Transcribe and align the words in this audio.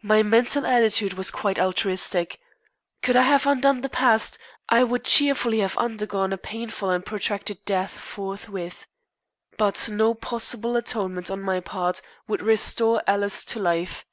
My 0.00 0.22
mental 0.22 0.64
attitude 0.64 1.12
was 1.12 1.30
quite 1.30 1.58
altruistic. 1.58 2.40
Could 3.02 3.16
I 3.16 3.22
have 3.24 3.46
undone 3.46 3.82
the 3.82 3.90
past, 3.90 4.38
I 4.70 4.82
would 4.82 5.04
cheerfully 5.04 5.58
have 5.58 5.76
undergone 5.76 6.32
a 6.32 6.38
painful 6.38 6.88
and 6.88 7.04
protracted 7.04 7.62
death 7.66 7.90
forthwith. 7.90 8.86
But 9.58 9.90
no 9.90 10.14
possible 10.14 10.74
atonement 10.74 11.30
on 11.30 11.42
my 11.42 11.60
part 11.60 12.00
would 12.26 12.40
restore 12.40 13.02
Alice 13.06 13.44
to 13.44 13.58
life. 13.58 14.06